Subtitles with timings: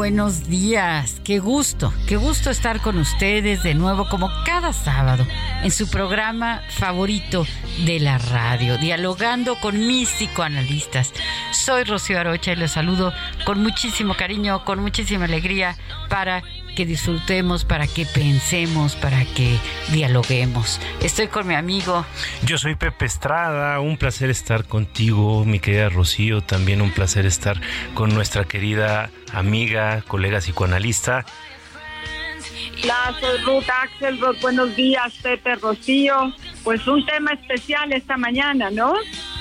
[0.00, 1.20] Buenos días.
[1.24, 5.26] Qué gusto, qué gusto estar con ustedes de nuevo como cada sábado
[5.62, 7.46] en su programa favorito
[7.84, 11.12] de la radio, dialogando con mis psicoanalistas.
[11.52, 13.12] Soy Rocío Arocha y les saludo
[13.44, 15.76] con muchísimo cariño, con muchísima alegría
[16.08, 16.42] para
[16.80, 19.58] que disfrutemos, para que pensemos, para que
[19.92, 20.80] dialoguemos.
[21.02, 22.06] Estoy con mi amigo.
[22.42, 27.60] Yo soy Pepe Estrada, un placer estar contigo, mi querida Rocío, también un placer estar
[27.92, 31.26] con nuestra querida amiga, colega psicoanalista.
[32.82, 36.32] Hola, soy Ruth Axel, buenos días, Pepe Rocío.
[36.64, 38.94] Pues un tema especial esta mañana, ¿no?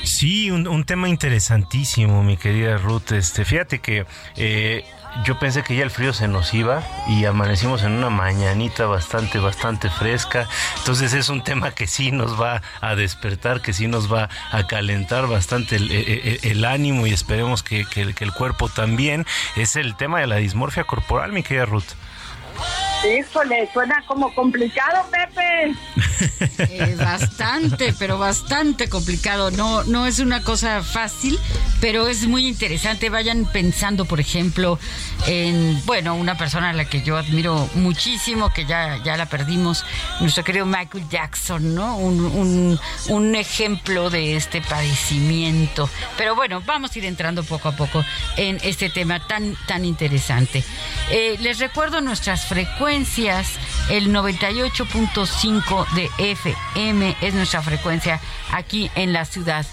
[0.04, 3.14] Sí, un, tema interesantísimo, mi querida Ruth.
[3.14, 4.84] Este, fíjate que eh,
[5.24, 9.40] yo pensé que ya el frío se nos iba y amanecimos en una mañanita bastante,
[9.40, 10.48] bastante fresca.
[10.78, 14.68] Entonces es un tema que sí nos va a despertar, que sí nos va a
[14.68, 19.26] calentar bastante el, ánimo y esperemos que, que el cuerpo también.
[19.56, 21.94] Es el tema de la dismorfia corporal, mi querida Ruth.
[23.04, 25.74] Híjole, suena como complicado, Pepe.
[26.98, 29.52] Bastante, pero bastante complicado.
[29.52, 31.40] No, no es una cosa fácil,
[31.80, 33.10] pero es muy interesante.
[33.10, 34.78] Vayan pensando, por ejemplo,
[35.28, 39.86] en, bueno, una persona a la que yo admiro muchísimo, que ya, ya la perdimos,
[40.20, 41.98] nuestro querido Michael Jackson, ¿no?
[41.98, 45.90] Un, un, ejemplo de este padecimiento.
[46.18, 48.04] Pero bueno, vamos a ir entrando poco a poco
[48.36, 50.64] en este tema tan, tan interesante.
[51.12, 58.20] Eh, les recuerdo nuestras frecuencias el 98.5 de FM es nuestra frecuencia
[58.52, 59.64] aquí en la Ciudad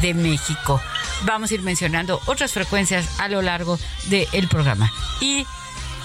[0.00, 0.80] de México.
[1.24, 3.78] Vamos a ir mencionando otras frecuencias a lo largo
[4.08, 4.90] del programa.
[5.20, 5.46] Y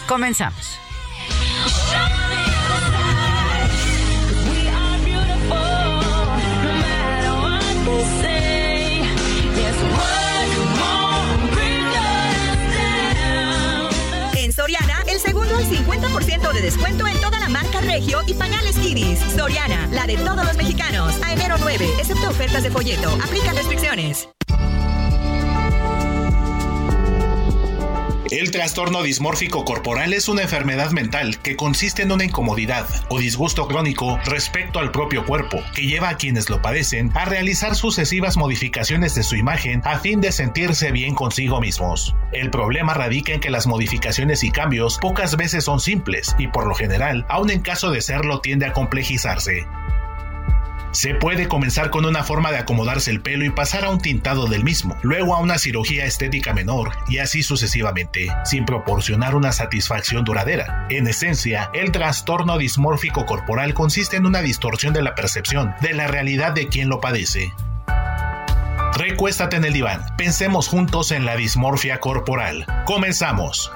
[0.08, 0.78] comenzamos.
[15.58, 19.20] Al 50% de descuento en toda la marca Regio y pañales Kidis.
[19.36, 21.16] Soriana, la de todos los mexicanos.
[21.24, 23.10] A enero 9, excepto ofertas de folleto.
[23.24, 24.30] Aplica restricciones.
[28.30, 33.70] El trastorno dismórfico corporal es una enfermedad mental que consiste en una incomodidad o disgusto
[33.70, 39.16] crónico respecto al propio cuerpo, que lleva a quienes lo padecen a realizar sucesivas modificaciones
[39.16, 42.16] de su imagen a fin de sentirse bien consigo mismos.
[42.34, 46.68] El problema radica en que las modificaciones y cambios pocas veces son simples y por
[46.68, 49.66] lo general, aun en caso de serlo, tiende a complejizarse.
[50.98, 54.48] Se puede comenzar con una forma de acomodarse el pelo y pasar a un tintado
[54.48, 60.24] del mismo, luego a una cirugía estética menor y así sucesivamente, sin proporcionar una satisfacción
[60.24, 60.88] duradera.
[60.90, 66.08] En esencia, el trastorno dismórfico corporal consiste en una distorsión de la percepción de la
[66.08, 67.54] realidad de quien lo padece.
[68.96, 72.66] Recuéstate en el diván, pensemos juntos en la dismorfia corporal.
[72.88, 73.72] Comenzamos.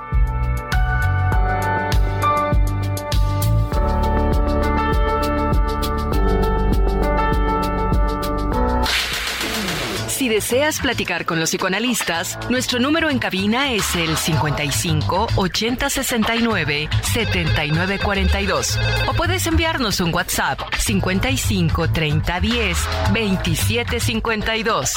[10.21, 16.89] Si deseas platicar con los psicoanalistas, nuestro número en cabina es el 55 80 69
[17.01, 22.77] 79 42 o puedes enviarnos un WhatsApp 55 30 10
[23.12, 24.94] 27 52.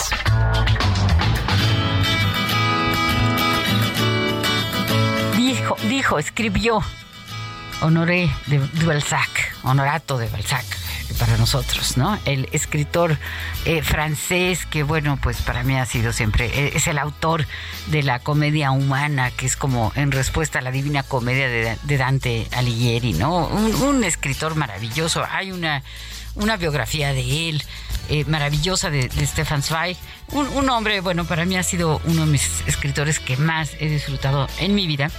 [5.39, 6.83] Dijo, dijo, escribió.
[7.81, 10.84] Honoré de Balzac, Honorato de Balzac
[11.19, 12.19] para nosotros, ¿no?
[12.25, 13.19] El escritor
[13.65, 17.47] eh, francés que, bueno, pues para mí ha sido siempre, eh, es el autor
[17.87, 22.49] de la comedia humana, que es como en respuesta a la divina comedia de, Dante
[22.53, 23.47] Alighieri, ¿no?
[23.47, 25.25] Un, escritor maravilloso.
[25.31, 25.83] Hay una,
[26.35, 27.63] una biografía de él
[28.09, 29.97] eh, maravillosa de, Stefan Zweig.
[30.33, 34.49] Un, hombre, bueno, para mí ha sido uno de mis escritores que más he disfrutado
[34.59, 35.11] en mi vida.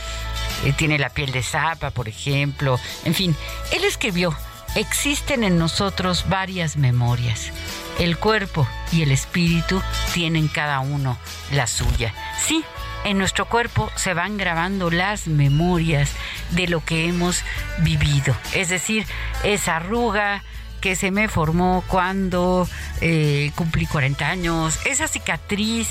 [0.78, 2.80] tiene la piel de zapa, por ejemplo.
[3.06, 3.36] En fin,
[3.72, 4.36] él escribió
[4.76, 7.52] Existen en nosotros varias memorias.
[7.98, 9.82] El cuerpo y el espíritu
[10.14, 11.18] tienen cada uno
[11.52, 12.14] la suya.
[12.46, 12.64] Sí,
[13.06, 16.12] en nuestro cuerpo se van grabando las memorias
[16.52, 17.44] de lo que hemos
[17.80, 18.36] vivido.
[18.54, 19.06] Es decir,
[19.46, 20.44] esa arruga
[20.82, 22.68] que se me formó cuando
[23.00, 25.88] eh, cumplí 40 años, esa cicatriz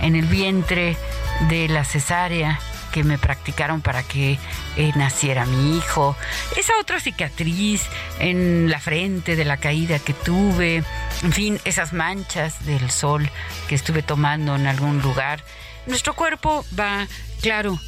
[0.00, 0.96] en el vientre
[1.48, 2.58] de la cesárea
[2.96, 4.38] que me practicaron para que
[4.78, 6.16] eh, naciera mi hijo,
[6.56, 7.82] esa otra cicatriz
[8.20, 10.82] en la frente de la caída que tuve,
[11.22, 13.28] en fin, esas manchas del sol
[13.68, 15.44] que estuve tomando en algún lugar.
[15.86, 17.06] Nuestro cuerpo va,
[17.42, 17.78] claro,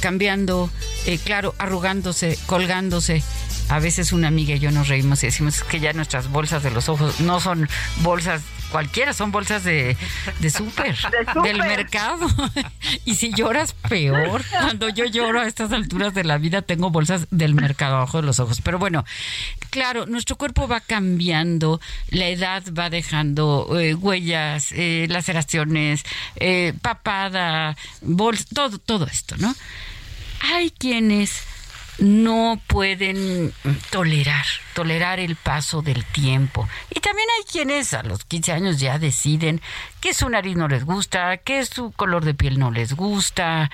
[0.00, 0.68] cambiando,
[1.06, 3.22] eh, claro, arrugándose, colgándose.
[3.68, 6.72] A veces una amiga y yo nos reímos y decimos que ya nuestras bolsas de
[6.72, 7.68] los ojos no son
[7.98, 9.96] bolsas cualquiera, son bolsas de,
[10.40, 10.96] de súper,
[11.42, 12.26] del mercado.
[13.04, 14.44] y si lloras, peor.
[14.50, 18.26] Cuando yo lloro a estas alturas de la vida, tengo bolsas del mercado abajo de
[18.26, 18.60] los ojos.
[18.62, 19.04] Pero bueno,
[19.70, 21.80] claro, nuestro cuerpo va cambiando,
[22.10, 26.04] la edad va dejando eh, huellas, eh, laceraciones,
[26.36, 29.54] eh, papada, bolsa, todo, todo esto, ¿no?
[30.40, 31.42] Hay quienes
[31.98, 33.52] no pueden
[33.90, 36.68] tolerar, tolerar el paso del tiempo.
[36.90, 39.60] Y también hay quienes a los 15 años ya deciden
[40.00, 43.70] que su nariz no les gusta, que su color de piel no les gusta.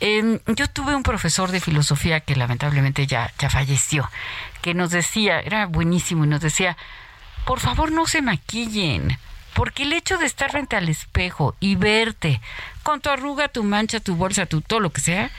[0.00, 4.10] Em, yo tuve un profesor de filosofía que lamentablemente ya, ya falleció,
[4.60, 6.76] que nos decía, era buenísimo, y nos decía,
[7.46, 9.16] por favor no se maquillen,
[9.54, 12.40] porque el hecho de estar frente al espejo y verte
[12.82, 15.30] con tu arruga, tu mancha, tu bolsa, tu todo lo que sea,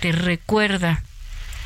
[0.00, 1.02] te recuerda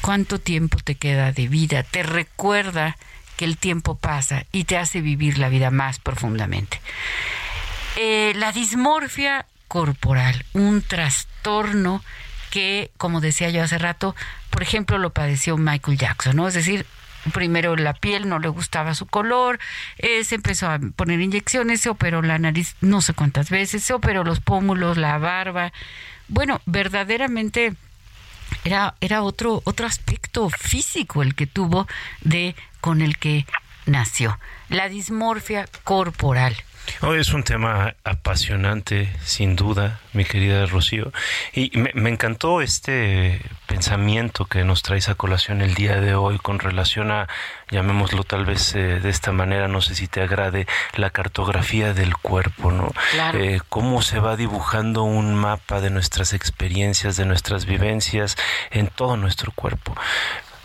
[0.06, 2.96] cuánto tiempo te queda de vida, te recuerda
[3.36, 6.80] que el tiempo pasa y te hace vivir la vida más profundamente.
[7.96, 12.04] Eh, la dismorfia corporal, un trastorno
[12.50, 14.14] que, como decía yo hace rato,
[14.50, 16.46] por ejemplo, lo padeció Michael Jackson, ¿no?
[16.46, 16.86] Es decir,
[17.32, 19.58] primero la piel no le gustaba su color,
[19.98, 23.92] eh, se empezó a poner inyecciones, se operó la nariz no sé cuántas veces, se
[23.92, 25.72] operó los pómulos, la barba.
[26.28, 27.74] Bueno, verdaderamente
[28.66, 31.86] era, era otro, otro aspecto físico el que tuvo
[32.22, 33.46] de con el que
[33.86, 34.40] nació.
[34.68, 36.56] La dismorfia corporal.
[37.02, 41.12] Oh, es un tema apasionante, sin duda, mi querida Rocío.
[41.52, 46.58] Y me, encantó este pensamiento que nos traes a colación el día de hoy con
[46.58, 47.28] relación a,
[47.70, 52.16] llamémoslo tal vez eh, de esta manera, no sé si te agrade, la cartografía del
[52.16, 52.92] cuerpo, ¿no?
[53.34, 58.36] Eh, cómo se va dibujando un mapa de nuestras experiencias, de nuestras vivencias
[58.70, 59.94] en todo nuestro cuerpo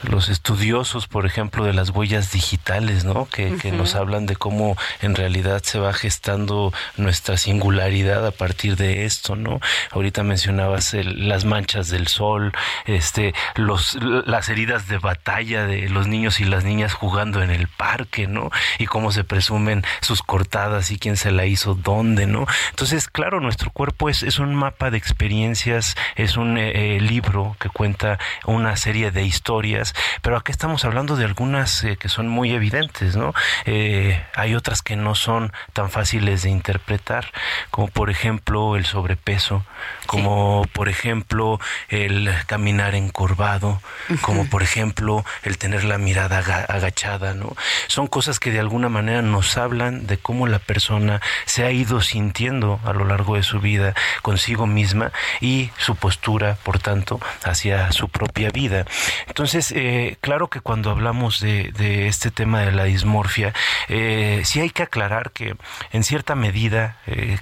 [0.03, 3.27] los estudiosos, por ejemplo, de las huellas digitales, ¿no?
[3.27, 9.05] Que, nos hablan de cómo en realidad se va gestando nuestra singularidad a partir de
[9.05, 9.59] esto, ¿no?
[9.91, 12.51] Ahorita mencionabas las manchas del sol,
[12.85, 17.67] este, los, las heridas de batalla de los niños y las niñas jugando en el
[17.67, 18.51] parque, ¿no?
[18.77, 22.45] Y cómo se presumen sus cortadas y quién se la hizo dónde, ¿no?
[22.71, 27.55] Entonces, claro, nuestro cuerpo es, es un mapa de experiencias, es un eh, eh, libro
[27.59, 29.90] que cuenta una serie de historias
[30.21, 33.33] pero aquí estamos hablando de algunas eh, que son muy evidentes, ¿no?
[33.65, 37.31] Eh, hay otras que no son tan fáciles de interpretar,
[37.69, 39.65] como por ejemplo el sobrepeso,
[40.05, 43.81] como por ejemplo el caminar encorvado,
[44.21, 47.55] como por ejemplo el tener la mirada agachada, ¿no?
[47.87, 52.01] Son cosas que de alguna manera nos hablan de cómo la persona se ha ido
[52.01, 57.91] sintiendo a lo largo de su vida consigo misma y su postura, por tanto, hacia
[57.91, 58.85] su propia vida.
[59.27, 63.51] Entonces, eh, claro que cuando hablamos de, este tema de la dismorfia,
[63.89, 65.55] eh, sí hay que aclarar que
[65.91, 67.39] en cierta medida, eh,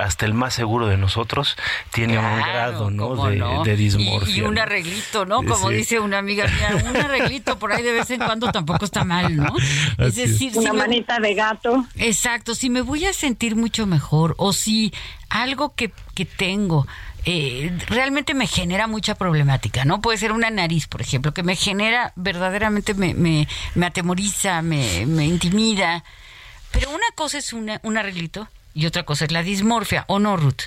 [0.00, 1.56] hasta el más seguro de nosotros
[1.90, 3.16] tiene un grado ¿no?
[3.64, 4.36] De, dismorfia.
[4.36, 5.42] Y, un arreglito, ¿no?
[5.42, 9.02] Como dice una amiga mía, un arreglito por ahí de vez en cuando tampoco está
[9.02, 9.52] mal, ¿no?
[9.98, 11.86] Es decir, una manita de gato.
[11.96, 14.92] Exacto, si me voy a sentir mucho mejor o si
[15.28, 16.86] algo que, que tengo
[17.24, 20.00] eh, realmente me genera mucha problemática, ¿no?
[20.00, 25.26] Puede ser una nariz, por ejemplo, que me genera, verdaderamente me, me, atemoriza, me, me
[25.26, 26.04] intimida.
[26.72, 30.36] Pero una cosa es una, un arreglito y otra cosa es la dismorfia, ¿o no,
[30.36, 30.62] Ruth?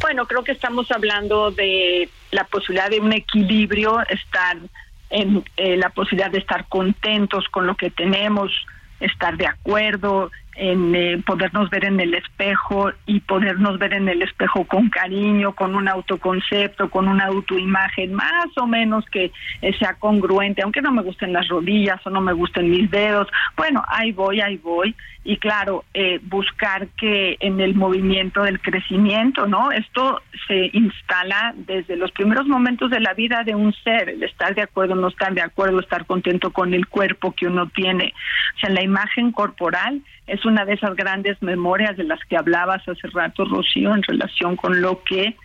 [0.00, 4.56] Bueno, creo que estamos hablando de la posibilidad de un equilibrio, estar
[5.10, 8.52] en eh, la posibilidad de estar contentos con lo que tenemos,
[9.00, 14.22] estar de acuerdo, en eh, podernos ver en el espejo y podernos ver en el
[14.22, 19.94] espejo con cariño, con un autoconcepto, con una autoimagen más o menos que eh, sea
[19.94, 23.28] congruente, aunque no me gusten las rodillas o no me gusten mis dedos.
[23.56, 24.94] Bueno, ahí voy, ahí voy.
[25.22, 29.70] Y claro, eh, buscar que en el movimiento del crecimiento, ¿no?
[29.70, 34.54] Esto se instala desde los primeros momentos de la vida de un ser, el estar
[34.54, 38.14] de acuerdo, no estar de acuerdo, estar contento con el cuerpo que uno tiene.
[38.56, 40.00] O sea, la imagen corporal
[40.30, 44.56] es una de esas grandes memorias de las que hablabas hace rato, Rocío, en relación
[44.56, 45.36] con lo que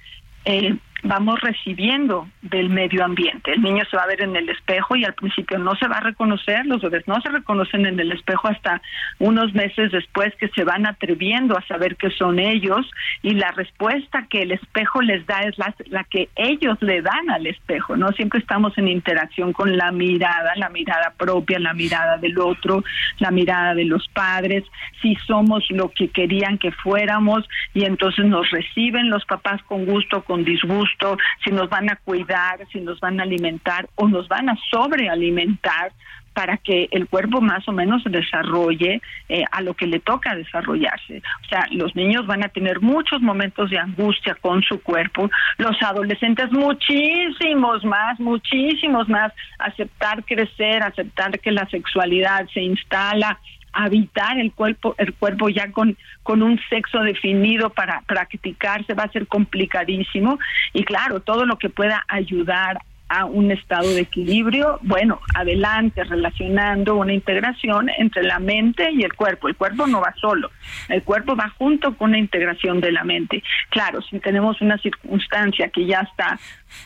[0.46, 3.54] eh, vamos recibiendo del medio ambiente.
[3.54, 5.98] El niño se va a ver en el espejo y al principio no se va
[5.98, 8.82] a reconocer, los bebés no se reconocen en el espejo hasta
[9.20, 12.90] unos meses después que se van atreviendo a saber que son ellos
[13.22, 17.30] y la respuesta que el espejo les da es la, la que ellos le dan
[17.30, 18.12] al espejo, ¿no?
[18.14, 22.84] Siempre estamos en interacción con la mirada, la mirada propia, la mirada del otro,
[23.20, 24.64] la mirada de los padres,
[25.02, 30.24] si somos lo que querían que fuéramos y entonces nos reciben los papás con gusto,
[30.24, 30.95] con disgusto,
[31.44, 35.92] si nos van a cuidar, si nos van a alimentar o nos van a sobrealimentar
[36.36, 40.36] para que el cuerpo más o menos se desarrolle eh, a lo que le toca
[40.36, 41.24] desarrollarse.
[41.46, 45.82] O sea, los niños van a tener muchos momentos de angustia con su cuerpo, los
[45.82, 53.40] adolescentes muchísimos más, muchísimos más, aceptar crecer, aceptar que la sexualidad se instala,
[53.76, 59.12] habitar el cuerpo, el cuerpo ya con, con un sexo definido para practicarse va a
[59.12, 60.40] ser complicadísimo
[60.74, 66.96] y claro, todo lo que pueda ayudar a un estado de equilibrio, bueno, adelante, relacionando
[66.96, 69.48] una integración entre la mente y el cuerpo.
[69.48, 70.50] El cuerpo no va solo,
[70.90, 73.44] el cuerpo va junto con la integración de la mente.
[73.70, 76.40] Claro, si tenemos una circunstancia que ya está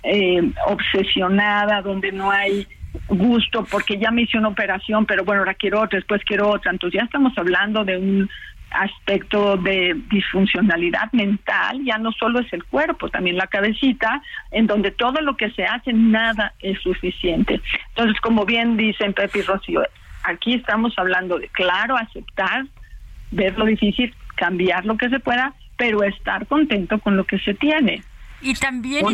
[0.04, 2.68] eh, obsesionada, donde no hay
[3.08, 6.72] gusto porque ya me hice una operación, pero bueno, ahora quiero otra, después quiero otra.
[6.72, 8.30] Entonces ya estamos hablando de un
[8.72, 14.92] aspecto de disfuncionalidad mental, ya no solo es el cuerpo, también la cabecita, en donde
[14.92, 17.62] todo lo que se hace, nada es suficiente.
[17.90, 19.84] Entonces, como bien dicen Pepe y Rocío,
[20.24, 22.66] aquí estamos hablando de, claro, aceptar,
[23.32, 27.54] ver lo difícil, cambiar lo que se pueda, pero estar contento con lo que se
[27.56, 28.04] tiene.
[28.42, 29.06] Y también,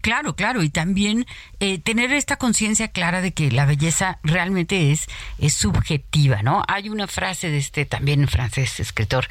[0.00, 1.26] claro, claro, y también
[1.60, 5.06] eh, tener esta conciencia clara de que la belleza realmente es,
[5.38, 6.64] es subjetiva, ¿no?
[6.68, 9.28] Hay una frase de este también francés escritor,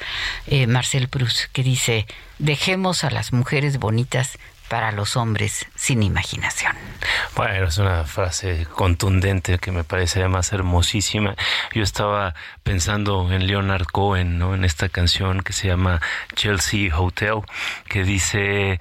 [0.47, 2.05] eh, Marcel Proust, que dice,
[2.39, 4.37] dejemos a las mujeres bonitas
[4.73, 6.75] para los hombres sin imaginación.
[7.35, 11.35] Bueno, es una frase contundente que me parece además hermosísima.
[11.75, 12.33] Yo estaba
[12.63, 14.55] pensando en Leonard Cohen, ¿no?
[14.55, 16.01] En esta canción que se llama
[16.33, 17.41] Chelsea Hotel,
[17.87, 18.79] que dice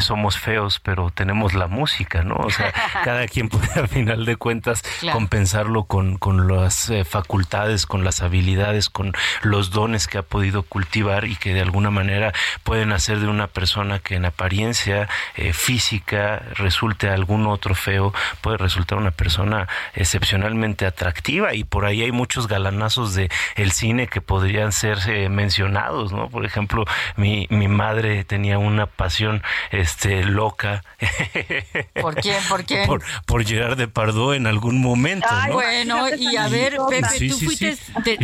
[0.00, 2.36] somos feos, pero tenemos la música, ¿no?
[2.36, 2.72] O sea,
[3.04, 8.22] cada quien puede al final de cuentas compensarlo con, con las eh, facultades, con las
[8.22, 9.12] habilidades, con
[9.42, 12.32] los dones que ha podido cultivar y que de alguna manera
[12.64, 18.56] pueden hacer de una persona que en apariencia eh, física resulte algún otro feo, puede
[18.56, 24.20] resultar una persona excepcionalmente atractiva y por ahí hay muchos galanazos de el cine que
[24.20, 26.28] podrían ser eh, mencionados, ¿no?
[26.28, 26.84] Por ejemplo,
[27.16, 30.82] mi, mi madre tenía una pasión este loca.
[32.00, 32.36] ¿Por quién?
[32.48, 32.86] ¿Por quién?
[32.86, 35.28] Por, por Gerard Depardieu en algún momento.
[35.52, 37.76] Bueno, y a ver, Pepe, tú, fuiste,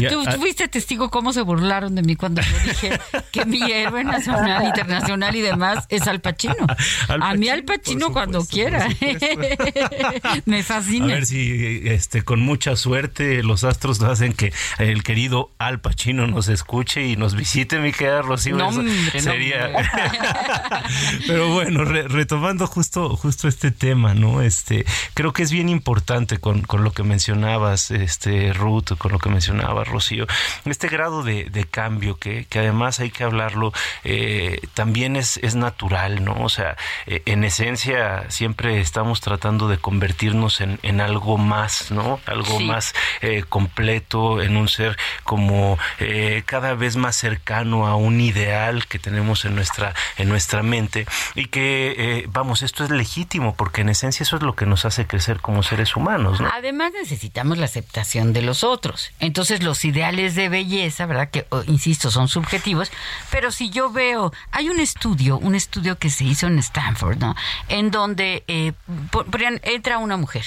[0.08, 0.32] tú ah.
[0.32, 3.00] fuiste testigo cómo se burlaron de mí cuando yo dije
[3.32, 6.54] que mi héroe nacional, internacional y demás es Al Pacino.
[7.08, 8.88] a mí Al Pacino cuando quiera.
[10.44, 11.06] Me fascina.
[11.06, 16.26] A ver si este, con mucha suerte los astros hacen que el querido Al Pacino
[16.26, 18.56] nos escuche y nos visite, mi querida Rocío.
[18.56, 19.72] No, hombre, sería...
[21.26, 24.42] Pero bueno, retomando justo, justo este tema, ¿no?
[24.42, 29.18] Este, creo que es bien importante con, con, lo que mencionabas, este, Ruth, con lo
[29.18, 30.26] que mencionaba Rocío,
[30.64, 33.72] este grado de, de cambio que, que, además hay que hablarlo,
[34.04, 36.34] eh, también es, es natural, ¿no?
[36.42, 41.90] O sea, eh, en esencia esencia siempre estamos tratando de convertirnos en, en algo más,
[41.90, 42.20] ¿no?
[42.26, 48.20] Algo más eh, completo, en un ser como eh, cada vez más cercano a un
[48.20, 53.54] ideal que tenemos en nuestra, en nuestra mente y que, eh, vamos, esto es legítimo
[53.54, 56.48] porque en esencia eso es lo que nos hace crecer como seres humanos, ¿no?
[56.52, 59.12] Además necesitamos la aceptación de los otros.
[59.20, 61.30] Entonces los ideales de belleza, ¿verdad?
[61.30, 62.90] Que, oh, insisto, son subjetivos,
[63.30, 67.34] pero si yo veo, hay un estudio, un estudio que se hizo en Stanford, ¿no?
[67.68, 68.72] En donde eh,
[69.62, 70.44] entra una mujer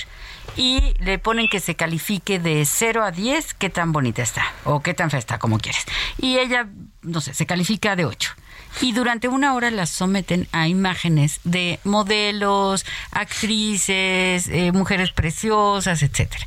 [0.56, 4.82] y le ponen que se califique de 0 a 10 qué tan bonita está o
[4.82, 5.86] qué tan fea está, como quieres.
[6.18, 6.68] Y ella,
[7.02, 8.36] no sé, se califica de 8
[8.82, 16.46] y durante una hora las someten a imágenes de modelos, actrices, eh, mujeres preciosas, etcétera.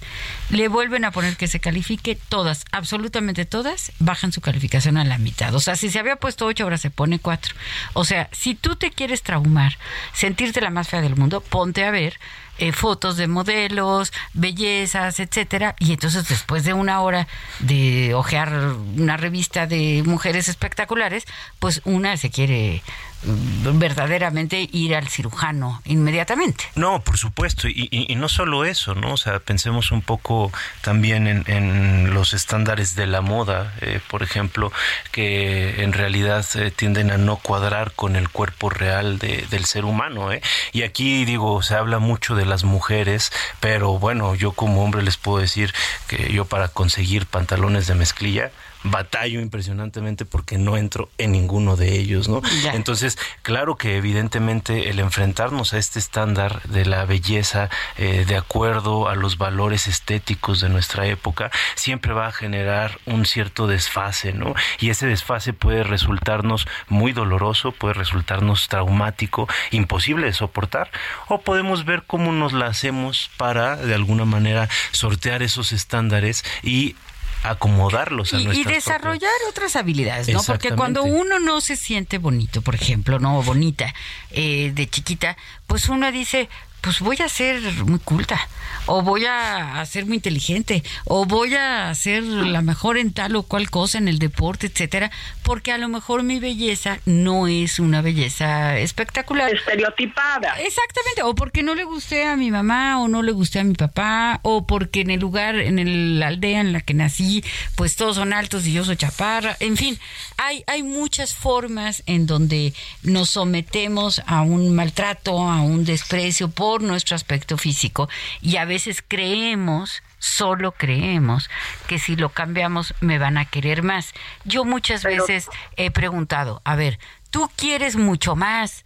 [0.51, 5.19] Le vuelven a poner que se califique todas, absolutamente todas, bajan su calificación a la
[5.19, 5.55] mitad.
[5.55, 7.55] O sea, si se había puesto ocho, ahora se pone cuatro.
[7.93, 9.79] O sea, si tú te quieres traumar,
[10.13, 12.19] sentirte la más fea del mundo, ponte a ver
[12.59, 17.27] eh, fotos de modelos, bellezas, etcétera, y entonces después de una hora
[17.61, 18.53] de ojear
[18.97, 21.25] una revista de mujeres espectaculares,
[21.59, 22.83] pues una se quiere
[23.25, 26.65] verdaderamente ir al cirujano inmediatamente.
[26.75, 29.15] No, por supuesto, y, no solo eso, ¿no?
[29.15, 34.73] O sea, pensemos un poco también en, los estándares de la moda, eh, por ejemplo,
[35.13, 40.33] que en realidad eh, tienden a no cuadrar con el cuerpo real del ser humano,
[40.33, 40.43] ¿eh?
[40.73, 45.17] Y aquí digo, se habla mucho de las mujeres, pero bueno, yo como hombre les
[45.17, 45.73] puedo decir
[46.07, 48.51] que yo para conseguir pantalones de mezclilla,
[48.85, 52.43] batallo impresionantemente porque no entro en ninguno de ellos, ¿no?
[52.73, 53.12] Entonces,
[53.43, 59.15] claro que evidentemente el enfrentarnos a este estándar de la belleza eh, de acuerdo a
[59.15, 64.55] los valores estéticos de nuestra época siempre va a generar un cierto desfase, ¿no?
[64.79, 70.91] Y ese desfase puede resultarnos muy doloroso, puede resultarnos traumático, imposible de soportar,
[71.29, 76.97] o podemos ver cómo nos la hacemos para de alguna manera sortear esos estándares y
[77.43, 80.43] acomodarlos a y, y desarrollar otras habilidades, ¿no?
[80.43, 83.93] Porque cuando uno no se siente bonito, por ejemplo, no bonita
[84.31, 86.49] eh, de chiquita, pues uno dice,
[86.83, 88.49] pues voy a ser muy culta,
[88.87, 93.45] o voy a ser muy inteligente, o voy a ser la mejor en tal o
[93.45, 95.13] cual cosa en el deporte, etcétera,
[95.45, 99.55] porque a lo mejor mi belleza no es una belleza espectacular.
[99.55, 100.59] Estereotipada.
[100.59, 103.75] Exactamente, o porque no le gusté a mi mamá, o no le gusté a mi
[103.75, 107.45] papá, o porque en el lugar, en la aldea en la que nací,
[107.77, 109.99] pues todos son altos y yo soy chaparra, en fin,
[110.37, 116.72] hay, hay muchas formas en donde nos sometemos a un maltrato, a un desprecio por
[116.81, 118.09] nuestro aspecto físico
[118.41, 121.51] y a veces creemos solo creemos
[121.89, 124.15] que si lo cambiamos me van a querer más.
[124.45, 126.99] Yo muchas veces he preguntado, a ver,
[127.31, 128.85] tú quieres mucho más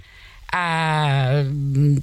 [0.50, 1.44] a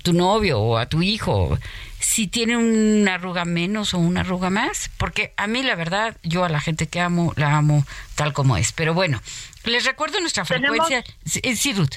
[0.04, 1.58] tu novio o a tu hijo
[2.00, 6.44] si tiene una arruga menos o una arruga más, porque a mí la verdad, yo
[6.44, 8.72] a la gente que amo, la amo tal como es.
[8.74, 9.22] Pero bueno,
[9.64, 11.04] les recuerdo nuestra frecuencia.
[11.26, 11.96] Sí, Ruth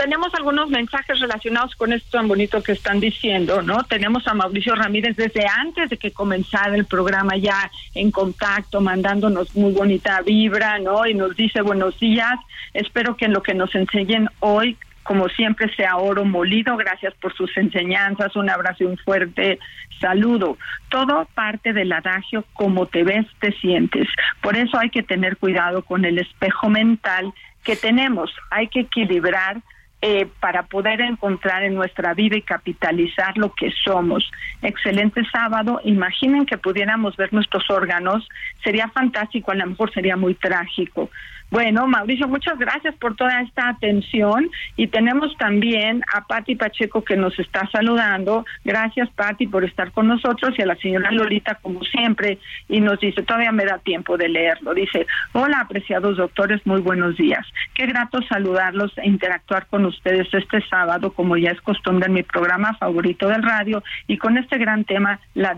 [0.00, 3.84] tenemos algunos mensajes relacionados con esto tan bonito que están diciendo, ¿no?
[3.84, 9.54] Tenemos a Mauricio Ramírez desde antes de que comenzara el programa ya en contacto, mandándonos
[9.54, 11.06] muy bonita vibra, ¿no?
[11.06, 12.32] Y nos dice buenos días,
[12.72, 17.34] espero que en lo que nos enseñen hoy como siempre sea oro molido, gracias por
[17.34, 19.58] sus enseñanzas, un abrazo y un fuerte
[20.00, 20.56] saludo.
[20.88, 24.06] Todo parte del adagio, como te ves, te sientes.
[24.40, 27.34] Por eso hay que tener cuidado con el espejo mental
[27.64, 29.60] que tenemos, hay que equilibrar
[30.02, 34.30] eh, para poder encontrar en nuestra vida y capitalizar lo que somos.
[34.62, 35.80] Excelente sábado.
[35.84, 38.26] Imaginen que pudiéramos ver nuestros órganos.
[38.64, 41.10] Sería fantástico, a lo mejor sería muy trágico.
[41.50, 47.16] Bueno, Mauricio, muchas gracias por toda esta atención y tenemos también a Patti Pacheco que
[47.16, 48.44] nos está saludando.
[48.64, 53.00] Gracias, Patti, por estar con nosotros y a la señora Lolita, como siempre, y nos
[53.00, 54.74] dice, todavía me da tiempo de leerlo.
[54.74, 57.44] Dice, hola, apreciados doctores, muy buenos días.
[57.74, 62.22] Qué grato saludarlos e interactuar con ustedes este sábado, como ya es costumbre en mi
[62.22, 65.56] programa favorito del radio, y con este gran tema, la,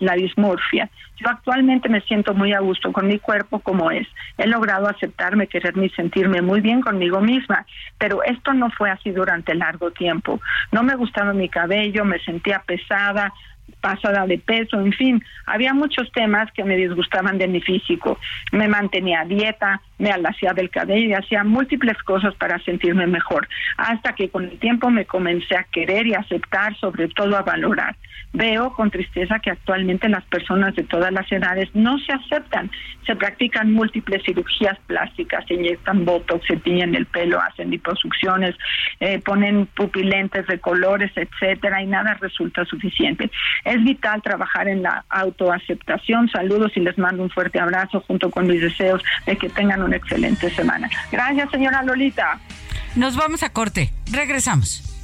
[0.00, 0.90] la, dismorfia.
[1.16, 4.08] Yo actualmente me siento muy a gusto con mi cuerpo como es.
[4.38, 7.66] He logrado aceptarme, quererme y sentirme muy bien conmigo misma,
[7.98, 10.40] pero esto no fue así durante largo tiempo.
[10.72, 13.32] No me gustaba mi cabello, me sentía pesada,
[13.80, 18.18] pasada de peso, en fin, había muchos temas que me disgustaban de mi físico.
[18.52, 23.46] Me mantenía dieta, me alaciaba el cabello y hacía múltiples cosas para sentirme mejor,
[23.76, 27.96] hasta que con el tiempo me comencé a querer y aceptar, sobre todo a valorar.
[28.32, 32.68] Veo con tristeza que actualmente las personas de todas las edades no se aceptan,
[33.06, 38.56] se practican múltiples cirugías plásticas, se inyectan botox, se tiñen el pelo, hacen liposucciones,
[38.98, 43.30] eh, ponen pupilentes de colores, etcétera, y nada resulta suficiente.
[43.64, 46.28] Es vital trabajar en la autoaceptación.
[46.28, 49.96] Saludos y les mando un fuerte abrazo junto con mis deseos de que tengan una
[49.96, 50.88] excelente semana.
[51.10, 52.38] Gracias, señora Lolita.
[52.96, 53.90] Nos vamos a corte.
[54.10, 54.94] Regresamos.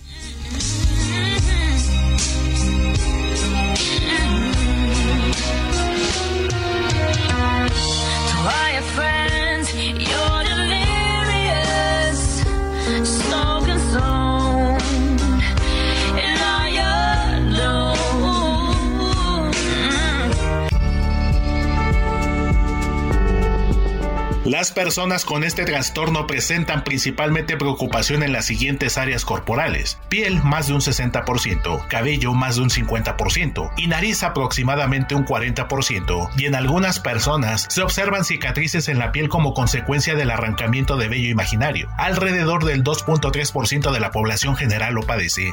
[24.44, 29.98] Las personas con este trastorno presentan principalmente preocupación en las siguientes áreas corporales.
[30.09, 36.31] Piel más de un 60%, cabello más de un 50% y nariz aproximadamente un 40%.
[36.38, 41.09] Y en algunas personas se observan cicatrices en la piel como consecuencia del arrancamiento de
[41.09, 41.90] vello imaginario.
[41.98, 45.53] Alrededor del 2.3% de la población general lo padece.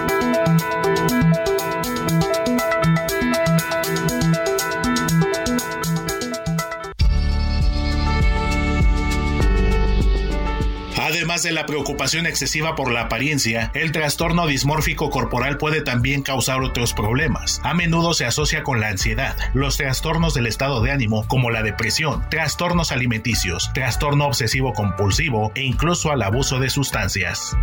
[11.51, 17.61] La preocupación excesiva por la apariencia, el trastorno dismórfico corporal puede también causar otros problemas.
[17.63, 21.63] A menudo se asocia con la ansiedad, los trastornos del estado de ánimo como la
[21.63, 27.55] depresión, trastornos alimenticios, trastorno obsesivo compulsivo e incluso al abuso de sustancias.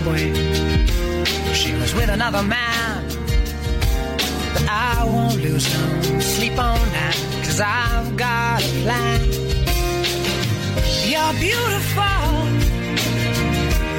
[0.00, 0.32] Subway.
[1.54, 3.04] She was with another man.
[4.54, 9.20] But I won't lose no sleep on that, cause I've got a plan.
[11.06, 12.04] You're beautiful.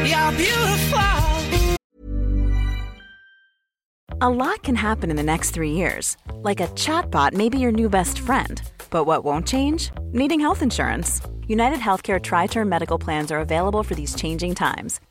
[0.06, 1.02] You're beautiful.
[4.24, 6.16] A lot can happen in the next three years.
[6.36, 8.62] Like a chatbot may be your new best friend.
[8.92, 9.90] But what won't change?
[10.12, 11.22] Needing health insurance.
[11.48, 15.00] United Healthcare Tri Term Medical Plans are available for these changing times.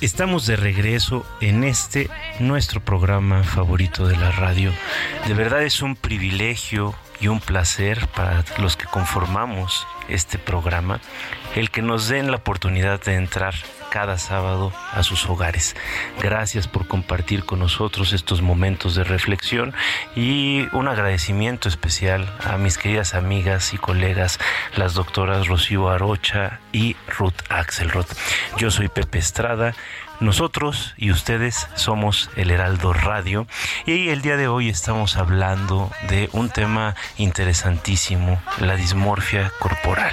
[0.00, 2.08] Estamos de regreso en este
[2.38, 4.72] nuestro programa favorito de la radio.
[5.28, 11.02] De verdad es un privilegio y un placer para los que conformamos este programa
[11.54, 13.54] el que nos den la oportunidad de entrar
[13.90, 15.76] cada sábado a sus hogares.
[16.20, 19.74] Gracias por compartir con nosotros estos momentos de reflexión
[20.16, 24.38] y un agradecimiento especial a mis queridas amigas y colegas,
[24.76, 28.06] las doctoras Rocío Arocha y Ruth Axelrod.
[28.56, 29.74] Yo soy Pepe Estrada.
[30.20, 33.46] Nosotros y ustedes somos el Heraldo Radio
[33.86, 40.12] y el día de hoy estamos hablando de un tema interesantísimo, la dismorfia corporal.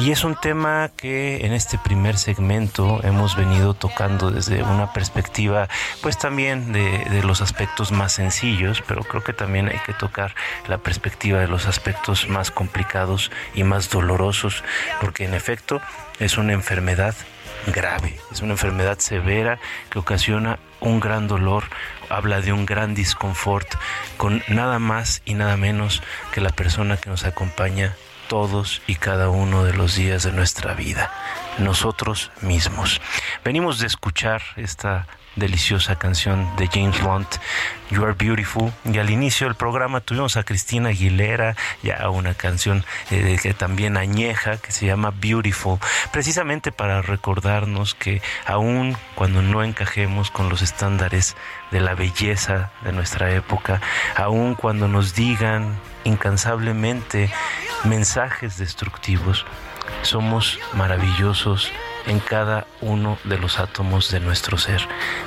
[0.00, 5.68] Y es un tema que en este primer segmento hemos venido tocando desde una perspectiva
[6.02, 10.34] pues también de, de los aspectos más sencillos, pero creo que también hay que tocar
[10.66, 14.64] la perspectiva de los aspectos más complicados y más dolorosos,
[15.00, 15.80] porque en efecto
[16.18, 17.14] es una enfermedad
[17.72, 19.58] grave, es una enfermedad severa
[19.90, 21.64] que ocasiona un gran dolor,
[22.08, 23.68] habla de un gran disconfort
[24.16, 26.02] con nada más y nada menos
[26.32, 27.94] que la persona que nos acompaña
[28.28, 31.12] todos y cada uno de los días de nuestra vida,
[31.58, 33.00] nosotros mismos.
[33.44, 35.06] Venimos de escuchar esta
[35.38, 37.36] deliciosa canción de James Blunt,
[37.90, 38.72] You Are Beautiful.
[38.84, 43.96] Y al inicio del programa tuvimos a Cristina Aguilera, ya una canción eh, que también
[43.96, 45.78] añeja, que se llama Beautiful,
[46.12, 51.36] precisamente para recordarnos que aun cuando no encajemos con los estándares
[51.70, 53.80] de la belleza de nuestra época,
[54.16, 57.30] aun cuando nos digan incansablemente
[57.84, 59.46] mensajes destructivos,
[60.02, 61.72] somos maravillosos
[62.08, 64.80] en cada uno de los átomos de nuestro ser.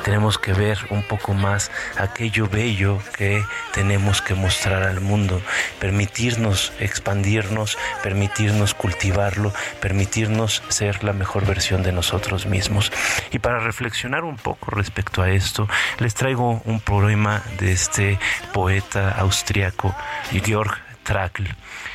[0.04, 3.44] Tenemos que ver un poco más aquello bello que
[3.74, 5.42] tenemos que mostrar al mundo,
[5.80, 12.92] permitirnos expandirnos, permitirnos cultivarlo, permitirnos ser la mejor versión de nosotros mismos.
[13.32, 15.68] Y para reflexionar un poco respecto a esto,
[16.00, 18.20] les traigo un poema de este
[18.54, 19.96] poeta austriaco,
[20.44, 21.44] Georg Trakl.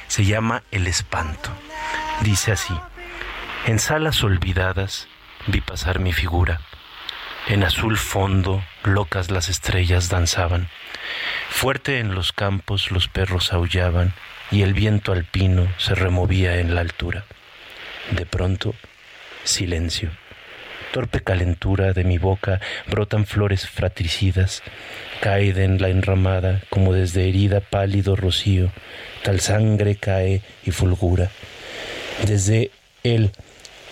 [0.09, 1.50] Se llama El espanto.
[2.22, 2.74] Dice así.
[3.66, 5.07] En salas olvidadas
[5.46, 6.61] vi pasar mi figura.
[7.48, 10.68] En azul fondo, locas las estrellas danzaban.
[11.50, 14.14] Fuerte en los campos los perros aullaban
[14.50, 17.24] y el viento alpino se removía en la altura.
[18.11, 18.74] De pronto,
[19.44, 20.11] silencio.
[20.92, 24.62] Torpe calentura de mi boca brotan flores fratricidas,
[25.20, 28.72] cae en la enramada como desde herida pálido rocío,
[29.22, 31.31] tal sangre cae y fulgura.
[32.24, 32.70] Desde
[33.02, 33.31] él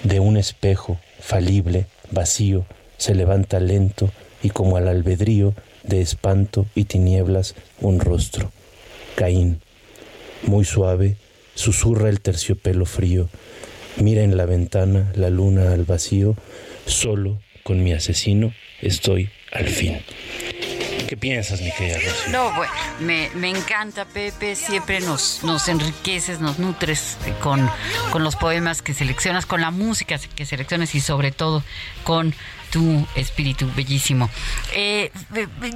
[0.02, 2.64] de un espejo falible, vacío,
[2.96, 4.10] se levanta lento
[4.42, 8.50] y como al albedrío de espanto y tinieblas un rostro.
[9.14, 9.60] Caín,
[10.46, 11.16] muy suave,
[11.54, 13.28] susurra el terciopelo frío,
[13.96, 16.37] mira en la ventana la luna al vacío,
[16.87, 19.98] solo con mi asesino estoy al fin.
[21.08, 22.32] ¿Qué piensas, mi querida Rocío?
[22.32, 24.56] No, bueno, me, encanta, Pepe.
[24.56, 27.70] Siempre nos, enriqueces, nos nutres con,
[28.10, 31.62] con los poemas que seleccionas, con la música que seleccionas y sobre todo
[32.04, 32.34] con
[32.70, 34.30] tu espíritu bellísimo.
[34.74, 35.12] Eh,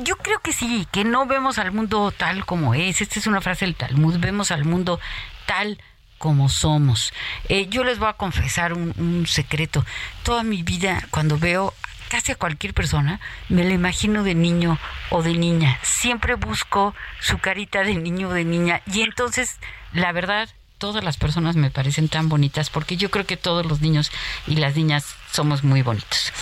[0.02, 3.00] yo creo que sí, que no vemos al mundo tal como es.
[3.00, 4.18] Esta es una frase del Talmud.
[4.18, 4.98] Vemos al mundo
[5.46, 5.78] tal
[6.18, 7.12] como somos.
[7.48, 9.84] Eh, yo les voy a confesar un, un secreto.
[10.22, 11.74] Toda mi vida, cuando veo
[12.08, 14.78] casi a cualquier persona, me lo imagino de niño
[15.10, 15.78] o de niña.
[15.82, 18.82] Siempre busco su carita de niño o de niña.
[18.92, 19.58] Y entonces,
[19.92, 23.80] la verdad, todas las personas me parecen tan bonitas porque yo creo que todos los
[23.80, 24.10] niños
[24.46, 26.32] y las niñas somos muy bonitos.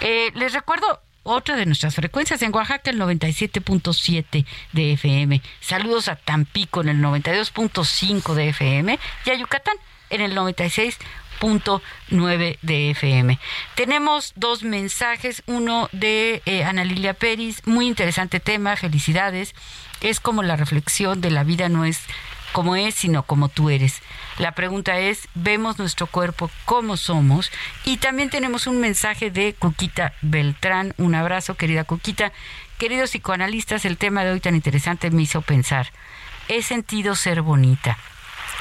[0.00, 5.40] Eh, les recuerdo otra de nuestras frecuencias en Oaxaca, el 97.7 de FM.
[5.60, 9.76] Saludos a Tampico en el 92.5 de FM y a Yucatán
[10.10, 10.98] en el 96
[13.74, 19.54] Tenemos dos mensajes, uno de eh, Ana Lilia Peris, muy interesante tema, felicidades.
[20.00, 22.00] Es como la reflexión de la vida no es
[22.52, 24.00] como es, sino como tú eres.
[24.38, 27.50] La pregunta es, ¿vemos nuestro cuerpo como somos?
[27.84, 30.94] Y también tenemos un mensaje de Cuquita Beltrán.
[30.96, 32.32] Un abrazo, querida Cuquita.
[32.78, 35.90] Queridos psicoanalistas, el tema de hoy tan interesante me hizo pensar.
[36.48, 37.98] He sentido ser bonita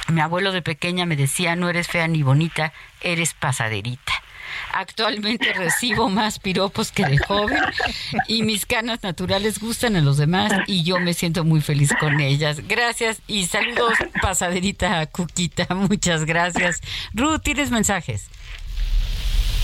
[0.07, 4.13] mi abuelo de pequeña me decía, no eres fea ni bonita, eres pasaderita.
[4.73, 7.61] Actualmente recibo más piropos que de joven
[8.27, 12.19] y mis canas naturales gustan a los demás y yo me siento muy feliz con
[12.19, 12.67] ellas.
[12.67, 15.67] Gracias y saludos, pasaderita Cuquita.
[15.73, 16.81] Muchas gracias.
[17.13, 18.29] Ruth, ¿tienes mensajes?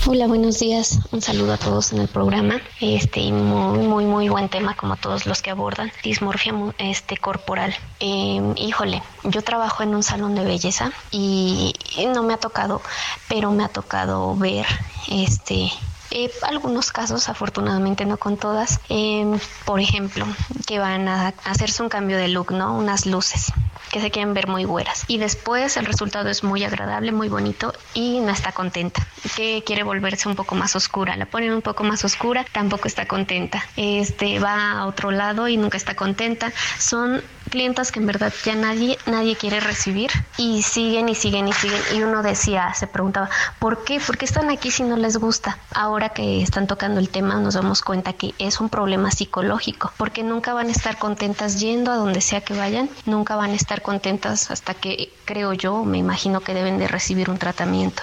[0.06, 0.98] Hola, buenos días.
[1.12, 2.58] Un saludo a todos en el programa.
[2.80, 7.74] Este muy muy muy buen tema como todos los que abordan dismorfia este corporal.
[8.00, 11.74] Em, híjole, yo trabajo en un salón de belleza y
[12.14, 12.80] no me ha tocado,
[13.28, 14.64] pero me ha tocado ver
[15.08, 15.70] este
[16.10, 20.26] eh, algunos casos, afortunadamente no con todas, em, por ejemplo,
[20.66, 22.76] que van a hacerse un cambio de look, ¿no?
[22.76, 23.52] Unas luces.
[23.90, 25.04] que se quieren ver muy güeras.
[25.08, 29.04] Y después el resultado es muy agradable, muy bonito y no está contenta.
[29.34, 31.16] Que quiere volverse un poco más oscura.
[31.16, 33.64] La ponen un poco más oscura, tampoco está contenta.
[33.76, 36.52] Este va a otro lado y nunca está contenta.
[36.78, 41.52] Son clientas que en verdad ya nadie, nadie quiere recibir y siguen y siguen y
[41.52, 41.80] siguen.
[41.94, 44.00] Y uno decía, se preguntaba, ¿por qué?
[44.00, 45.58] ¿Por qué están aquí si no les gusta?
[45.74, 50.22] Ahora que están tocando el tema nos damos cuenta que es un problema psicológico, porque
[50.22, 53.82] nunca van a estar contentas yendo a donde sea que vayan, nunca van a estar
[53.82, 58.02] contentas hasta que creo yo, me imagino que deben de recibir un tratamiento.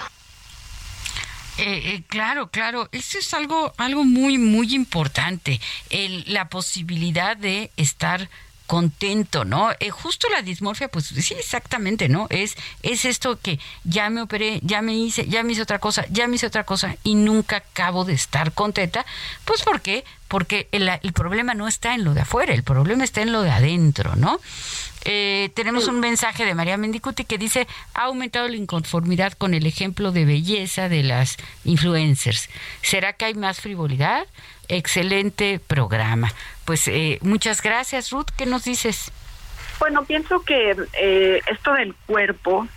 [1.58, 7.72] Eh, eh, claro, claro, eso es algo, algo muy, muy importante, el, la posibilidad de
[7.76, 8.30] estar
[8.68, 9.70] contento, ¿no?
[9.80, 12.26] Eh, justo la dismorfia, pues sí, exactamente, ¿no?
[12.28, 16.04] Es, es esto que ya me operé, ya me hice, ya me hice otra cosa,
[16.10, 19.06] ya me hice otra cosa y nunca acabo de estar contenta.
[19.46, 20.04] Pues ¿por qué?
[20.28, 23.42] Porque el, el problema no está en lo de afuera, el problema está en lo
[23.42, 24.38] de adentro, ¿no?
[25.04, 29.66] Eh, tenemos un mensaje de María Mendicuti que dice, ha aumentado la inconformidad con el
[29.66, 32.50] ejemplo de belleza de las influencers.
[32.82, 34.26] ¿Será que hay más frivolidad?
[34.68, 36.32] Excelente programa.
[36.64, 38.28] Pues eh, muchas gracias, Ruth.
[38.36, 39.10] ¿Qué nos dices?
[39.78, 42.68] Bueno, pienso que eh, esto del cuerpo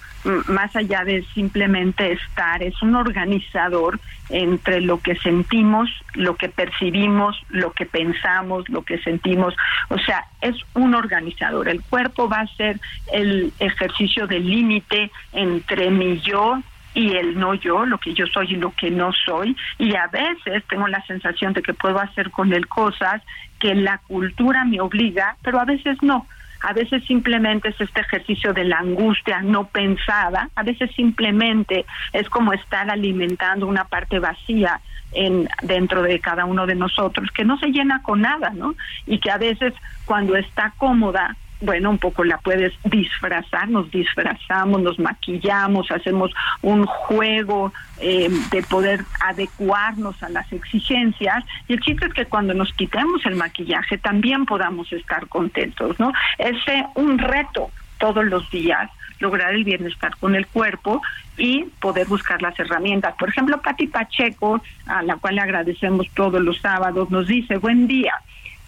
[0.48, 7.42] más allá de simplemente estar, es un organizador entre lo que sentimos, lo que percibimos,
[7.50, 9.56] lo que pensamos, lo que sentimos.
[9.90, 11.68] O sea, es un organizador.
[11.68, 12.80] El cuerpo va a ser
[13.12, 16.62] el ejercicio del límite entre mi yo
[16.94, 19.56] y el no yo, lo que yo soy y lo que no soy.
[19.78, 23.22] Y a veces tengo la sensación de que puedo hacer con él cosas
[23.60, 26.28] que la cultura me obliga, pero a veces no
[26.62, 32.30] a veces simplemente es este ejercicio de la angustia no pensada, a veces simplemente es
[32.30, 34.80] como estar alimentando una parte vacía
[35.14, 38.76] en dentro de cada uno de nosotros que no se llena con nada, ¿no?
[39.06, 39.74] Y que a veces
[40.06, 46.86] cuando está cómoda bueno, un poco la puedes disfrazar, nos disfrazamos, nos maquillamos, hacemos un
[46.86, 52.74] juego eh, de poder adecuarnos a las exigencias y el chiste es que cuando nos
[52.74, 56.12] quitemos el maquillaje también podamos estar contentos, ¿no?
[56.38, 56.58] Es
[56.96, 61.02] un reto todos los días lograr el bienestar con el cuerpo
[61.38, 63.16] y poder buscar las herramientas.
[63.18, 67.88] Por ejemplo, Pati Pacheco, a la cual le agradecemos todos los sábados, nos dice, buen
[67.88, 68.14] día,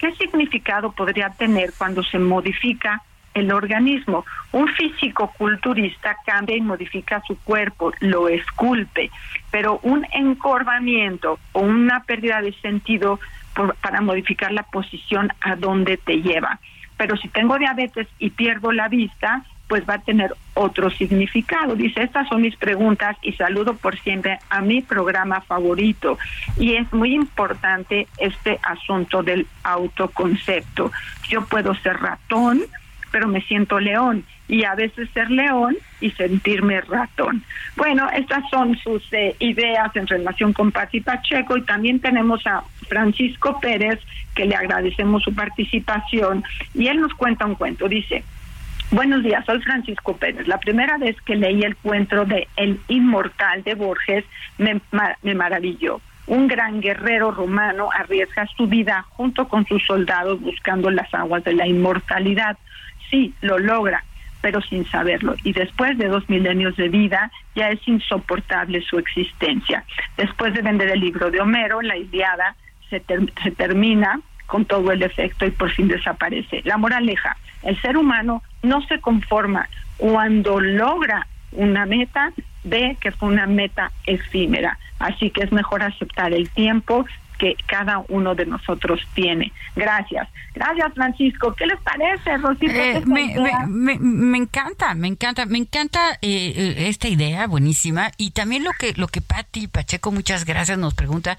[0.04, 3.02] ¿Qué significado podría tener cuando se modifica
[3.34, 4.26] el organismo?
[4.52, 9.10] Un físico culturista cambia y modifica su cuerpo, lo esculpe,
[9.50, 13.22] pero un encorvamiento o una pérdida de sentido
[13.80, 16.60] para modificar la posición a donde te lleva.
[16.98, 21.76] Pero si tengo diabetes y pierdo la vista, pues va a tener otro significado.
[21.76, 26.20] Dice, estas son mis preguntas y saludo por siempre a mi programa favorito.
[26.60, 30.92] Y es muy importante este asunto del autoconcepto.
[31.28, 32.62] Yo puedo ser ratón,
[33.12, 37.44] pero me siento león y a veces ser león y sentirme ratón.
[37.76, 42.64] Bueno, estas son sus eh, ideas en relación con Pati Pacheco y también tenemos a
[42.88, 44.00] Francisco Pérez
[44.36, 46.44] que le agradecemos su participación
[46.76, 47.90] y él nos cuenta un cuento.
[47.90, 48.24] Dice,
[48.94, 50.48] Buenos días, soy Francisco Pérez.
[50.48, 54.24] La primera vez que leí el cuento de El Inmortal de Borges
[54.60, 54.80] me,
[55.24, 56.00] me maravilló.
[56.28, 61.54] Un gran guerrero romano arriesga su vida junto con sus soldados buscando las aguas de
[61.54, 62.56] la inmortalidad.
[63.10, 64.04] Sí, lo logra,
[64.42, 65.34] pero sin saberlo.
[65.44, 69.84] Y después de dos milenios de vida, ya es insoportable su existencia.
[70.18, 72.56] Después de vender el libro de Homero, la Iliada
[72.92, 73.02] se,
[73.42, 76.62] se termina con todo el efecto y por fin desaparece.
[76.64, 79.70] La moraleja, el ser humano no se conforma.
[79.98, 84.80] Cuando logra una meta, ve que fue una meta efímera.
[85.00, 87.06] Así que es mejor aceptar el tiempo
[87.38, 89.52] que cada uno de nosotros tiene.
[89.76, 90.30] Gracias.
[90.54, 91.54] Gracias, Francisco.
[91.54, 92.74] ¿Qué les parece, Rosita?
[92.74, 98.72] Eh, me, encanta, me encanta, me encanta eh, eh, esta idea buenísima y también lo
[98.72, 101.38] que lo que Patti Pacheco, muchas gracias, nos pregunta,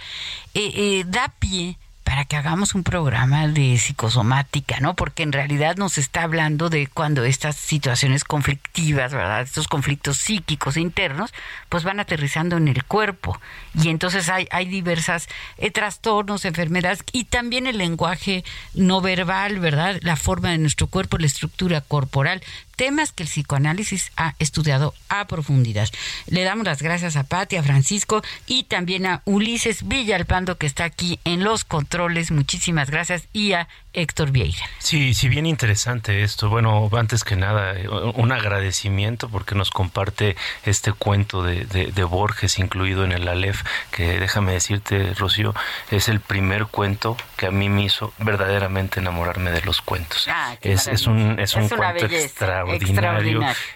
[1.07, 1.79] da pie
[2.15, 4.95] para que hagamos un programa de psicosomática, ¿no?
[4.95, 9.43] Porque en realidad nos está hablando de cuando estas situaciones conflictivas, ¿verdad?
[9.43, 11.35] Estos conflictos psíquicos internos,
[11.69, 13.41] pues van aterrizando en el cuerpo.
[13.83, 15.27] Y entonces hay, hay diversas
[15.59, 19.99] eh, trastornos, enfermedades y también el lenguaje no verbal, ¿verdad?
[20.03, 22.45] La forma de nuestro cuerpo, la estructura corporal
[22.77, 25.89] temas que el psicoanálisis ha estudiado a profundidad.
[26.27, 30.85] Le damos las gracias a Pati, a Francisco y también a Ulises Villalpando que está
[30.85, 34.59] aquí en los controles muchísimas gracias, y a Héctor Vieira.
[34.79, 36.49] Sí, sí, bien interesante esto.
[36.49, 42.59] Bueno, antes que nada, eh, un agradecimiento porque nos comparte este cuento de, de, Borges
[42.59, 45.55] incluido en el Aleph, que déjame decirte, Rocío,
[45.91, 50.27] es el primer cuento que a mí me hizo verdaderamente enamorarme de los cuentos.
[50.29, 52.64] Ah, es, es, un, es, un cuento extraordinario,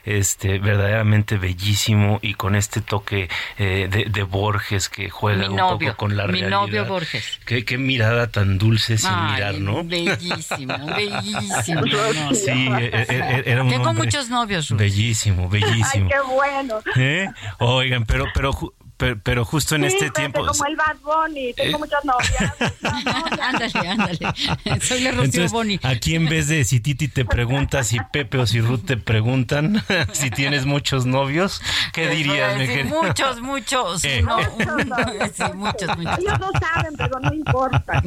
[0.04, 6.16] este, verdaderamente bellísimo y con este toque eh, de, Borges que juega un poco con
[6.16, 7.40] la mi novio Borges.
[7.46, 9.84] Qué, qué mirada tan dulce sin mirar, ¿no?
[9.84, 11.82] Bellísimo, bellísimo.
[12.34, 14.76] Sí, e, e, e, era un Tengo muchos novios.
[14.76, 16.08] Bellísimo, bellísimo.
[16.12, 16.80] Ay, qué bueno.
[16.96, 17.28] ¿Eh?
[17.58, 18.52] Oigan, pero, pero
[18.98, 20.44] pero, justo en este tiempo.
[20.44, 22.54] Como el Bad Bunny, tengo eh, muchas novias.
[23.40, 24.80] ándale, ándale.
[24.80, 25.78] Soy la Rocío Bonnie.
[25.84, 29.84] Aquí en vez de si Titi te pregunta, si Pepe o si Ruth te preguntan
[30.12, 34.04] si tienes muchos novios, ¿qué dirías, decir, Muchos, muchos.
[34.04, 34.22] Eh.
[34.22, 36.18] No, sí, muchos, muchos.
[36.18, 38.02] Ellos no saben, pero no importa.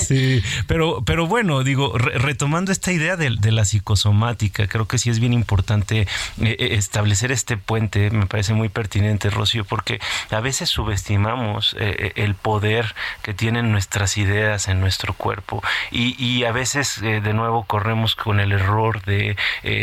[0.00, 5.10] Sí, pero, pero bueno, digo, retomando esta idea de, de, la psicosomática, creo que sí
[5.10, 6.06] es bien importante
[6.40, 10.00] eh, establecer este puente, me parece muy pertinente, Rocío, porque
[10.30, 16.42] a veces subestimamos eh, eh, el poder que tienen nuestras ideas en nuestro cuerpo y,
[16.44, 19.36] a veces eh, de nuevo corremos con el error de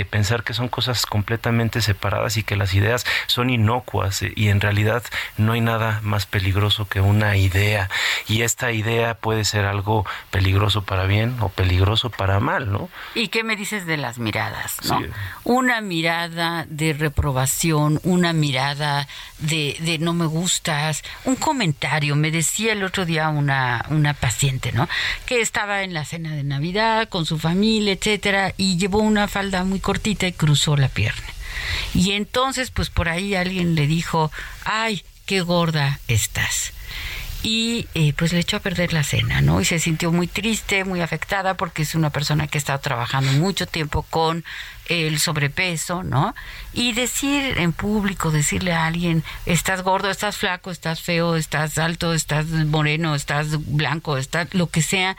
[0.09, 5.03] pensar que son cosas completamente separadas y que las ideas son inocuas y en realidad
[5.37, 7.89] no hay nada más peligroso que una idea
[8.27, 12.89] y esta idea puede ser algo peligroso para bien o peligroso para mal, ¿no?
[13.15, 14.77] ¿Y qué me dices de las miradas?
[14.87, 15.01] ¿no?
[15.43, 19.07] Una mirada de reprobación, una mirada
[19.39, 22.15] de, de no me gustas, un comentario.
[22.15, 24.87] Me decía el otro día una, una paciente, ¿no?
[25.25, 29.63] Que estaba en la cena de Navidad con su familia, etcétera, y llevó una falda
[29.63, 31.27] muy cortita y cruzó la pierna.
[31.93, 34.31] Y entonces, pues por ahí alguien le dijo,
[34.63, 36.73] ay, qué gorda estás
[37.41, 39.61] y eh, pues le echó a perder la cena, ¿no?
[39.61, 43.31] Y se sintió muy triste, muy afectada porque es una persona que ha estado trabajando
[43.33, 44.43] mucho tiempo con
[44.87, 46.35] el sobrepeso, ¿no?
[46.73, 52.13] Y decir en público, decirle a alguien, estás gordo, estás flaco, estás feo, estás alto,
[52.13, 55.15] estás moreno, estás blanco, estás lo que sea.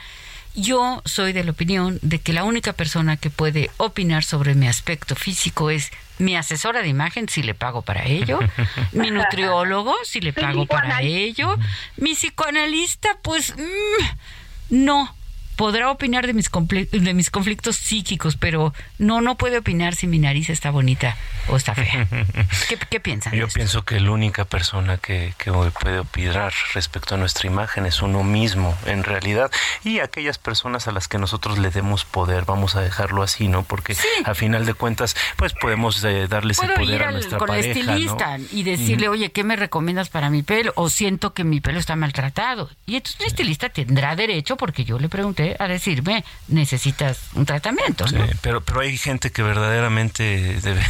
[0.55, 4.67] Yo soy de la opinión de que la única persona que puede opinar sobre mi
[4.67, 8.39] aspecto físico es mi asesora de imagen si le pago para ello,
[8.91, 11.57] mi nutriólogo si le pago para ello,
[11.97, 15.15] mi psicoanalista pues mm, no
[15.61, 20.17] podrá opinar de mis, de mis conflictos psíquicos, pero no, no puede opinar si mi
[20.17, 21.15] nariz está bonita
[21.49, 22.07] o está fea.
[22.67, 23.33] ¿Qué, qué piensan?
[23.33, 28.01] Yo pienso que la única persona que, que puede opinar respecto a nuestra imagen es
[28.01, 29.51] uno mismo, en realidad,
[29.83, 33.61] y aquellas personas a las que nosotros le demos poder, vamos a dejarlo así, ¿no?
[33.61, 33.95] Porque
[34.25, 38.39] a final de cuentas, pues podemos eh, darles el poder a nuestra con el estilista
[38.51, 40.73] y decirle, oye, ¿qué me recomiendas para mi pelo?
[40.75, 42.71] O siento que mi pelo está maltratado.
[42.87, 48.05] Y entonces el estilista tendrá derecho, porque yo le pregunté, a decirme, necesitas un tratamiento.
[48.41, 50.83] pero, pero hay gente que verdaderamente debe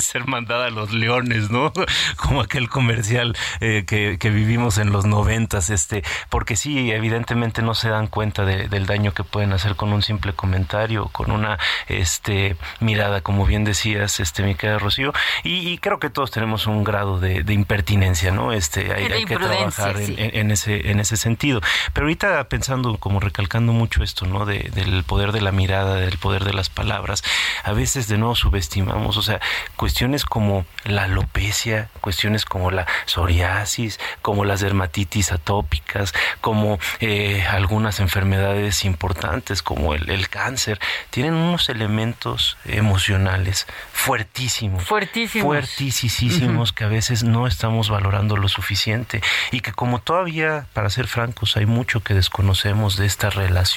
[0.00, 1.72] ser mandada a los leones, ¿no?
[2.16, 7.74] Como aquel comercial eh, que, que, vivimos en los noventas, este, porque sí, evidentemente no
[7.74, 12.56] se dan cuenta del daño que pueden hacer con un simple comentario, con una este,
[12.80, 15.12] mirada, como bien decías, este, mi querida Rocío,
[15.44, 18.52] y, creo que todos tenemos un grado de, impertinencia, ¿no?
[18.52, 21.60] Este, hay, que trabajar en, ese, en ese sentido.
[21.92, 24.46] Pero ahorita pensando, como recalcando mucho esto, ¿no?
[24.46, 27.22] del poder de la mirada, del poder de las palabras.
[27.64, 29.40] A veces de nuevo subestimamos, o sea,
[29.76, 38.00] cuestiones como la alopecia, cuestiones como la psoriasis, como las dermatitis atópicas, como eh, algunas
[38.00, 40.78] enfermedades importantes como el, cáncer,
[41.10, 44.84] tienen unos elementos emocionales fuertísimos.
[44.84, 45.46] Fuertísimos.
[45.46, 51.06] Fuertísimos que a veces no estamos valorando lo suficiente y que como todavía, para ser
[51.06, 53.67] francos, hay mucho que desconocemos de esta relación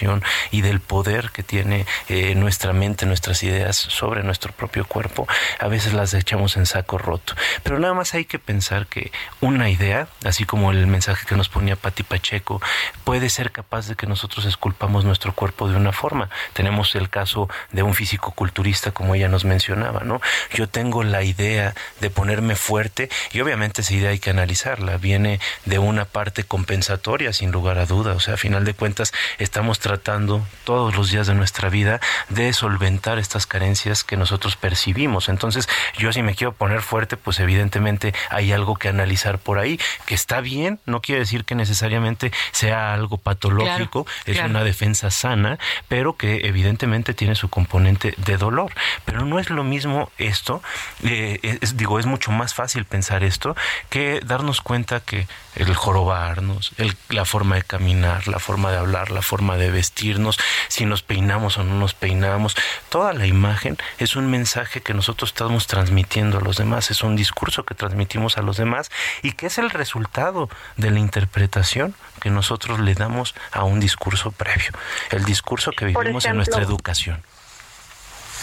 [0.51, 5.27] y del poder que tiene eh, nuestra mente, nuestras ideas sobre nuestro propio cuerpo,
[5.59, 7.33] a veces las echamos en saco roto.
[7.63, 11.49] Pero nada más hay que pensar que una idea, así como el mensaje que nos
[11.49, 12.61] ponía Pati Pacheco,
[13.03, 16.29] puede ser capaz de que nosotros esculpamos nuestro cuerpo de una forma.
[16.53, 20.21] Tenemos el caso de un físico culturista, como ella nos mencionaba, ¿no?
[20.53, 24.97] Yo tengo la idea de ponerme fuerte y obviamente esa idea hay que analizarla.
[24.97, 28.13] Viene de una parte compensatoria, sin lugar a duda.
[28.13, 32.53] O sea, a final de cuentas, estamos tratando todos los días de nuestra vida de
[32.53, 35.27] solventar estas carencias que nosotros percibimos.
[35.27, 35.67] Entonces,
[35.97, 40.15] yo si me quiero poner fuerte, pues evidentemente hay algo que analizar por ahí, que
[40.15, 46.15] está bien, no quiere decir que necesariamente sea algo patológico, es una defensa sana, pero
[46.15, 48.71] que evidentemente tiene su componente de dolor.
[49.03, 50.61] Pero no es lo mismo esto,
[51.03, 53.55] eh, digo, es mucho más fácil pensar esto
[53.89, 59.11] que darnos cuenta que el jorobarnos, el, la forma de caminar, la forma de hablar,
[59.11, 62.55] la forma de vestirnos, si nos peinamos o no nos peinamos,
[62.89, 67.15] toda la imagen es un mensaje que nosotros estamos transmitiendo a los demás, es un
[67.15, 68.91] discurso que transmitimos a los demás
[69.21, 74.31] y que es el resultado de la interpretación que nosotros le damos a un discurso
[74.31, 74.71] previo,
[75.09, 77.23] el discurso que vivimos en nuestra educación.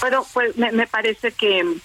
[0.00, 1.80] Bueno, pues me, parece que en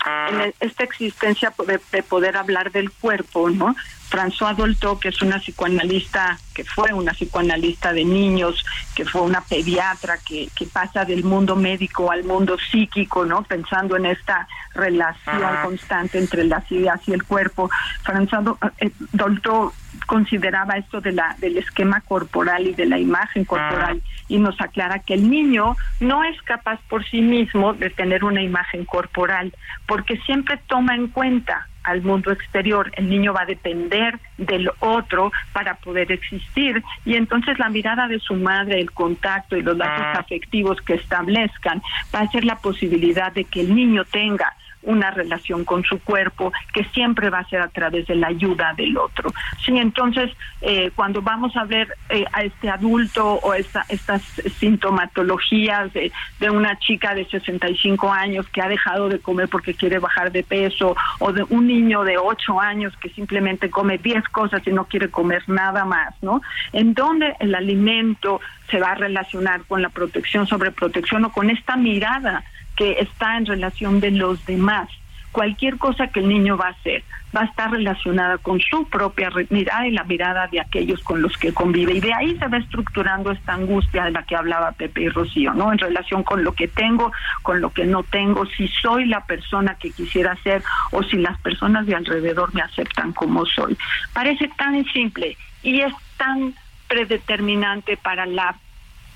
[0.60, 1.54] esta existencia
[1.91, 3.76] de, poder hablar del cuerpo, ¿no?
[4.14, 9.41] François Dolto, que es una psicoanalista, que fue una psicoanalista de niños, que fue una
[9.41, 13.41] pediatra, que, que pasa del mundo médico al mundo psíquico, ¿no?
[13.41, 17.72] Pensando en esta relación constante entre las ideas y el cuerpo.
[18.05, 19.74] François eh, Dolto
[20.05, 24.99] consideraba esto de la del esquema corporal y de la imagen corporal y nos aclara
[24.99, 29.55] que el niño no es capaz por sí mismo de tener una imagen corporal
[29.88, 32.92] porque siempre toma en cuenta al mundo exterior.
[32.96, 38.20] El niño va a depender del otro para poder existir y entonces la mirada de
[38.20, 40.20] su madre, el contacto y los lazos ah.
[40.20, 41.82] afectivos que establezcan
[42.14, 44.54] va a ser la posibilidad de que el niño tenga
[44.84, 48.74] una relación con su cuerpo que siempre va a ser a través de la ayuda
[48.76, 49.32] del otro.
[49.66, 50.32] Sí, entonces
[50.62, 54.22] eh, cuando vamos a ver eh, a este adulto o esta, estas
[54.60, 56.12] sintomatologías de,
[56.50, 60.96] una chica de 65 años que ha dejado de comer porque quiere bajar de peso
[61.20, 65.10] o de un niño de 8 años que simplemente come 10 cosas y no quiere
[65.10, 66.42] comer nada más, ¿no?
[66.74, 71.50] En donde el alimento se va a relacionar con la protección sobre protección o con
[71.50, 72.44] esta mirada
[72.76, 74.89] que está en relación de los demás.
[75.32, 77.03] Cualquier cosa que el niño va a hacer
[77.36, 81.36] va a estar relacionada con su propia mirada y la mirada de aquellos con los
[81.38, 81.93] que convive.
[81.93, 85.53] Y de ahí se va estructurando esta angustia de la que hablaba Pepe y Rocío,
[85.53, 85.71] ¿no?
[85.71, 87.11] En relación con lo que tengo,
[87.41, 91.39] con lo que no tengo, si soy la persona que quisiera ser o si las
[91.39, 93.78] personas de alrededor me aceptan como soy.
[94.13, 96.53] Parece tan simple y es tan
[96.88, 98.55] predeterminante para la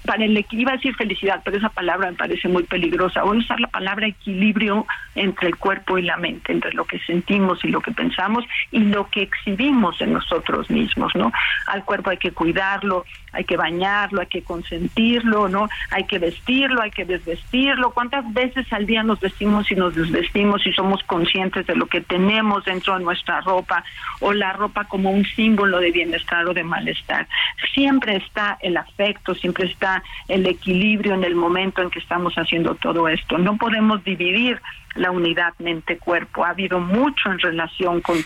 [0.07, 3.23] para el iba a decir felicidad, pero esa palabra me parece muy peligrosa.
[3.23, 6.97] Voy a usar la palabra equilibrio entre el cuerpo y la mente, entre lo que
[6.99, 11.31] sentimos y lo que pensamos y lo que exhibimos en nosotros mismos, ¿no?
[11.67, 15.67] Al cuerpo hay que cuidarlo, hay que bañarlo, hay que consentirlo, ¿no?
[15.91, 17.91] Hay que vestirlo, hay que desvestirlo.
[17.91, 22.01] ¿Cuántas veces al día nos vestimos y nos desvestimos y somos conscientes de lo que
[22.01, 23.83] tenemos dentro de nuestra ropa
[24.21, 27.27] o la ropa como un símbolo de bienestar o de malestar?
[27.73, 29.96] Siempre está el afecto, siempre está
[30.27, 33.37] el equilibrio en el momento en que estamos haciendo todo esto.
[33.37, 34.61] No podemos dividir
[34.95, 36.43] la unidad mente-cuerpo.
[36.43, 38.17] Ha habido mucho en relación con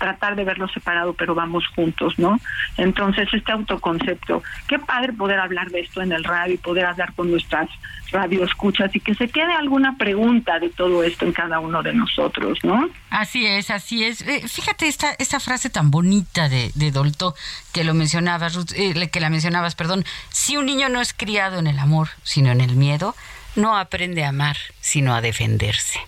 [0.00, 2.40] tratar de verlo separado, pero vamos juntos, ¿no?
[2.78, 7.12] Entonces, este autoconcepto, qué padre poder hablar de esto en el radio y poder hablar
[7.14, 7.68] con nuestras
[8.10, 12.58] radioescuchas y que se quede alguna pregunta de todo esto en cada uno de nosotros,
[12.64, 12.88] ¿no?
[13.10, 14.22] Así es, así es.
[14.22, 17.34] Eh, fíjate esta, esta frase tan bonita de, de Dolto
[17.72, 20.04] que lo mencionabas, eh, que la mencionabas, perdón.
[20.30, 23.14] Si un niño no es criado en el amor, sino en el miedo,
[23.54, 26.00] no aprende a amar, sino a defenderse.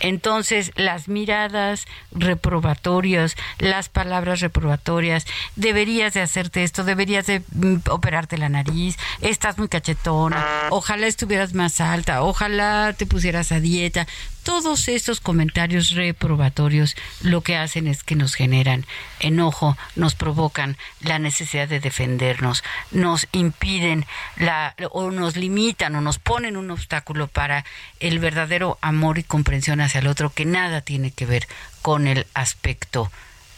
[0.00, 5.26] Entonces, las miradas reprobatorias, las palabras reprobatorias,
[5.56, 11.54] deberías de hacerte esto, deberías de mm, operarte la nariz, estás muy cachetona, ojalá estuvieras
[11.54, 14.06] más alta, ojalá te pusieras a dieta,
[14.42, 18.86] todos estos comentarios reprobatorios lo que hacen es que nos generan
[19.20, 26.18] enojo, nos provocan la necesidad de defendernos, nos impiden la, o nos limitan o nos
[26.18, 27.64] ponen un obstáculo para
[28.00, 31.46] el verdadero amor y comprensión hacia el otro que nada tiene que ver
[31.82, 33.10] con el aspecto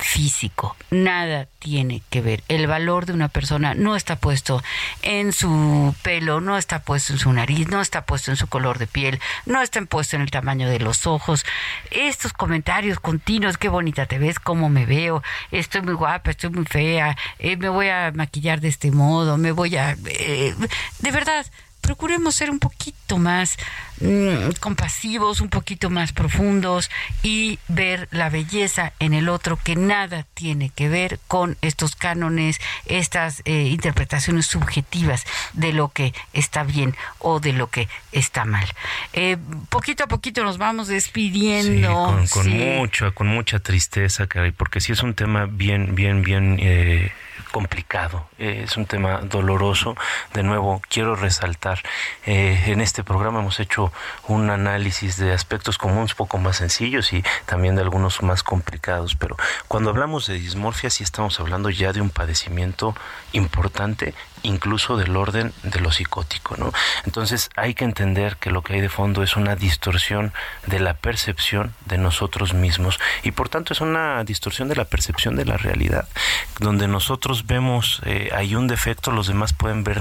[0.03, 2.42] físico, nada tiene que ver.
[2.48, 4.62] El valor de una persona no está puesto
[5.03, 8.78] en su pelo, no está puesto en su nariz, no está puesto en su color
[8.78, 11.44] de piel, no está puesto en el tamaño de los ojos.
[11.90, 16.64] Estos comentarios continuos, qué bonita te ves, cómo me veo, estoy muy guapa, estoy muy
[16.64, 19.96] fea, eh, me voy a maquillar de este modo, me voy a...
[20.07, 20.55] Eh,
[20.98, 21.46] de verdad,
[21.80, 23.59] procuremos ser un poquito más
[24.61, 26.90] compasivos, un poquito más profundos
[27.22, 32.61] y ver la belleza en el otro que nada tiene que ver con estos cánones,
[32.86, 38.66] estas eh, interpretaciones subjetivas de lo que está bien o de lo que está mal.
[39.12, 39.36] Eh,
[39.68, 42.18] poquito a poquito nos vamos despidiendo.
[42.30, 47.12] con, mucho, con mucha tristeza, caray, porque sí es un tema bien, bien, bien eh,
[47.53, 49.94] complicado, eh, es un tema doloroso.
[50.34, 51.80] De nuevo, quiero resaltar,
[52.26, 53.91] eh, en este programa hemos hecho
[54.28, 59.14] un análisis de aspectos comunes un poco más sencillos y también de algunos más complicados,
[59.14, 59.36] pero
[59.68, 62.95] cuando hablamos de dismorfia sí estamos hablando ya de un padecimiento
[63.32, 66.72] importante incluso del orden de lo psicótico, ¿no?
[67.05, 70.32] Entonces hay que entender que lo que hay de fondo es una distorsión
[70.66, 75.36] de la percepción de nosotros mismos y por tanto es una distorsión de la percepción
[75.36, 76.09] de la realidad,
[76.59, 80.01] donde nosotros vemos eh, hay un defecto, los demás pueden ver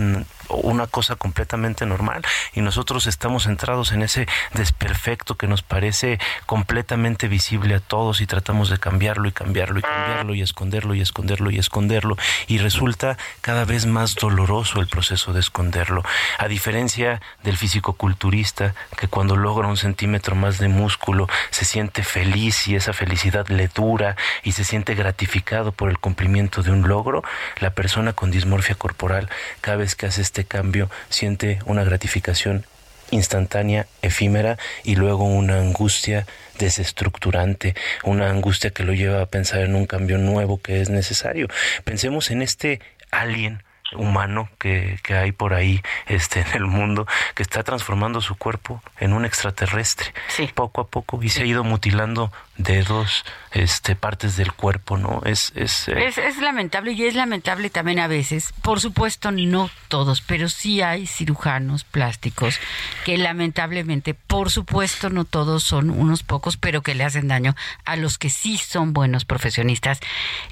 [0.50, 2.24] una cosa completamente normal
[2.54, 8.28] y nosotros estamos centrados en ese desperfecto que nos parece completamente visible a todos y
[8.28, 12.18] tratamos de cambiarlo y cambiarlo y cambiarlo y esconderlo y esconderlo y esconderlo
[12.48, 14.31] y resulta cada vez más doloroso
[14.80, 16.04] el proceso de esconderlo.
[16.38, 22.68] A diferencia del físico-culturista que cuando logra un centímetro más de músculo se siente feliz
[22.68, 27.24] y esa felicidad le dura y se siente gratificado por el cumplimiento de un logro,
[27.60, 29.30] la persona con dismorfia corporal
[29.62, 32.66] cada vez que hace este cambio siente una gratificación
[33.12, 36.26] instantánea, efímera y luego una angustia
[36.58, 41.48] desestructurante, una angustia que lo lleva a pensar en un cambio nuevo que es necesario.
[41.84, 42.80] Pensemos en este
[43.12, 43.64] alien
[43.94, 48.82] humano que, que, hay por ahí este, en el mundo que está transformando su cuerpo
[49.00, 50.14] en un extraterrestre.
[50.56, 55.22] Poco a poco y se ha ido mutilando dedos, este, partes del cuerpo, ¿no?
[55.26, 59.70] Es es, eh, es, es lamentable y es lamentable también a veces, por supuesto no
[59.88, 62.60] todos, pero sí hay cirujanos plásticos
[63.06, 67.96] que lamentablemente, por supuesto no todos son unos pocos, pero que le hacen daño a
[67.96, 70.00] los que sí son buenos profesionistas,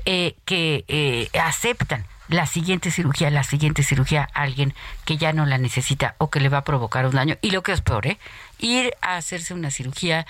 [0.06, 4.74] eh, que eh, aceptan la siguiente cirugía, la siguiente cirugía a alguien
[5.04, 7.38] que ya no la necesita o que le va a provocar un daño.
[7.42, 8.20] Y lo que es peor, ¿eh?
[8.60, 10.28] ir a hacerse una cirugía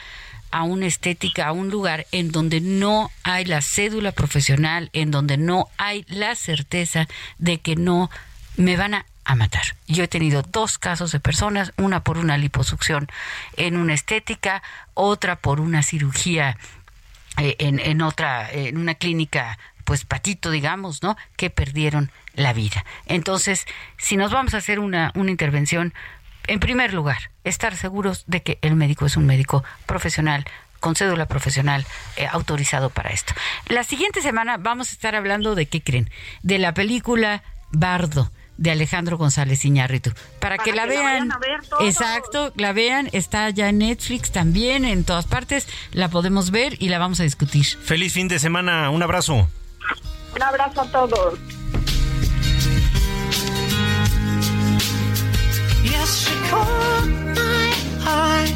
[0.52, 5.38] a una estética, a un lugar en donde no hay la cédula profesional, en donde
[5.38, 8.10] no hay la certeza de que no
[8.56, 9.76] me van a, matar.
[9.88, 13.08] Yo he tenido dos casos de personas, una por una liposucción
[13.58, 14.64] en una estética,
[14.96, 16.58] otra por una cirugía
[17.38, 21.18] eh, en, en otra, en una clínica pues patito, digamos, ¿no?
[21.36, 22.86] Que perdieron la vida.
[23.08, 23.66] Entonces,
[23.98, 25.96] si nos vamos a hacer una, una intervención,
[26.46, 30.46] en primer lugar, estar seguros de que el médico es un médico profesional,
[30.80, 31.88] con cédula profesional
[32.18, 33.34] eh, autorizado para esto.
[33.68, 36.12] La siguiente semana vamos a estar hablando de qué creen,
[36.44, 40.12] de la película Bardo de Alejandro González Iñárritu.
[40.40, 41.32] Para, que, la vean.
[41.80, 43.10] exacto, la vean.
[43.12, 45.68] Está ya en Netflix también, en todas partes.
[45.94, 47.66] La podemos ver y la vamos a discutir.
[47.66, 48.92] Feliz fin de semana.
[48.92, 49.50] Un abrazo.
[50.36, 51.40] Un abrazo a todos.
[55.84, 57.74] Yes, she caught my
[58.06, 58.54] eye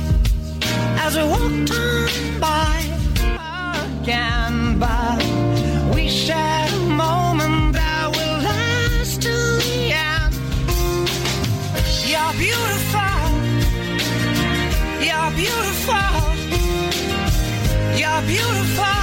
[1.00, 2.84] as we walked on by
[4.02, 5.24] again, but
[5.96, 10.34] we shared a moment that will last till the end.
[12.12, 13.26] You're beautiful,
[15.08, 16.22] you're beautiful,
[17.98, 19.03] you're beautiful,